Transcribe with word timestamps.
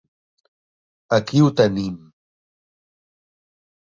Aquí 1.17 1.43
ho 1.47 1.51
tenim. 1.61 2.01